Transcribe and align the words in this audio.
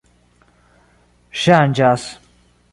ŝanĝas 1.43 2.11